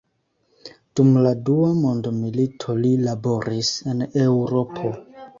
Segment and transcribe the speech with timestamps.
[0.99, 4.95] Dum la dua mondmilito li laboris en Eŭropo.